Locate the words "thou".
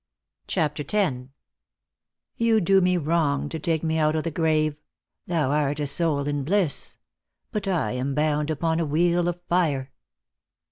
5.27-5.51